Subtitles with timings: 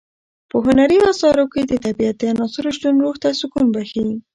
[0.49, 4.05] په هنري اثارو کې د طبیعت د عناصرو شتون روح ته سکون بښي.